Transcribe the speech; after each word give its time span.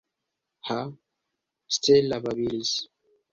Ha, 0.69 0.79
Stella 1.77 2.17
babilis? 2.25 2.73